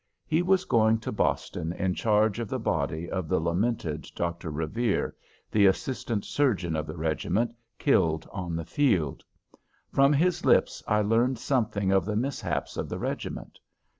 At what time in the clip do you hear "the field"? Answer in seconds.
8.55-9.23